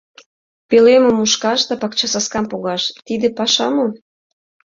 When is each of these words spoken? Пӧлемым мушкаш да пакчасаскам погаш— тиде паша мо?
Пӧлемым 0.69 1.15
мушкаш 1.19 1.59
да 1.69 1.75
пакчасаскам 1.81 2.45
погаш— 2.51 2.83
тиде 3.05 3.27
паша 3.37 3.67
мо? 3.75 3.85